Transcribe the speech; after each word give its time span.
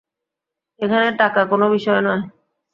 এখানে 0.79 1.07
টাকা 1.19 1.41
কোনও 1.51 1.67
বিষয় 1.69 2.01
নয়। 2.01 2.21